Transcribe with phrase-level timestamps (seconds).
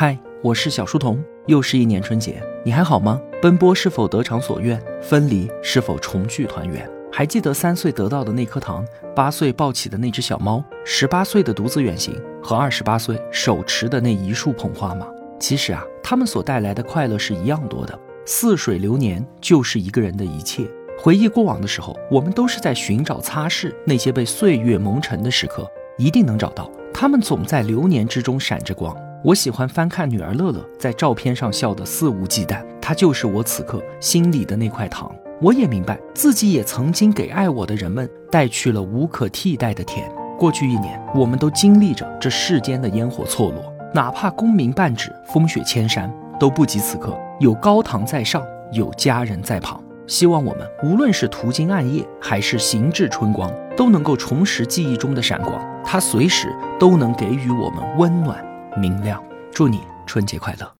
[0.00, 3.20] 嗨，我是小书童，又是一年春节，你还好吗？
[3.42, 4.80] 奔波是否得偿所愿？
[5.02, 6.88] 分离是否重聚团圆？
[7.10, 15.04] 还记得三岁得到的那颗糖，八岁抱起的那只小猫，十八岁的独自远行和二十八岁手持的那一束捧花吗？
[15.40, 17.98] 其实啊，他们所带来的快乐是一样多的。
[18.24, 20.62] 似水流年就是一个人的一切。
[20.96, 26.70] 回忆过往的时候，我们都是在寻找擦拭那些被岁月蒙尘的时刻，一定能找到。
[26.94, 28.96] 他们总在流年之中闪着光。
[29.24, 35.10] 我喜欢翻看女儿乐乐在照片上笑得肆无忌惮，她就是我此刻心里的那块糖。
[35.40, 40.08] 我也明白自己也曾经给爱我的人们带去了无可替代的甜。
[40.38, 48.40] 过去一年，我们都经历着这世间的烟火错落，哪怕功名半纸，风雪千山，都不及此刻有高堂在上，
[48.70, 49.82] 有家人在旁。
[50.06, 58.44] 希望我们无论是途经暗夜，还是行至春光，都能够重拾记忆中的闪光，它随时都能给予我们温暖。
[58.78, 60.72] 明亮，祝你春节快乐。